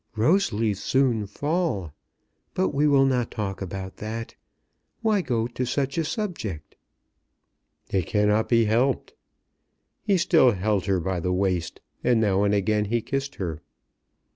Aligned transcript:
"Rose 0.15 0.51
leaves 0.51 0.81
soon 0.81 1.27
fall. 1.27 1.93
But 2.55 2.69
we 2.69 2.87
will 2.87 3.05
not 3.05 3.29
talk 3.29 3.61
about 3.61 3.97
that. 3.97 4.33
Why 5.03 5.21
go 5.21 5.45
to 5.45 5.63
such 5.63 5.95
a 5.99 6.03
subject?" 6.03 6.75
"It 7.91 8.07
cannot 8.07 8.49
be 8.49 8.65
helped." 8.65 9.13
He 10.01 10.17
still 10.17 10.53
held 10.53 10.85
her 10.85 10.99
by 10.99 11.19
the 11.19 11.31
waist, 11.31 11.81
and 12.03 12.19
now 12.19 12.43
again 12.45 12.85
he 12.85 13.03
kissed 13.03 13.35
her. 13.35 13.61